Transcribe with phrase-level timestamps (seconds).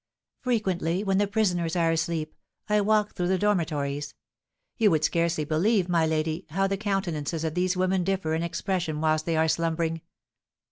[0.39, 2.33] "Frequently, when the prisoners are asleep,
[2.67, 4.15] I walk through the dormitories.
[4.77, 8.99] You would scarcely believe, my lady, how the countenances of these women differ in expression
[8.99, 10.01] whilst they are slumbering.